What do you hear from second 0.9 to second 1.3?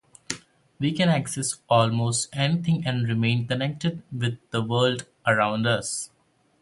can